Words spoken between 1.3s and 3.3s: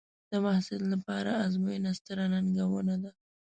ازموینه ستره ننګونه ده.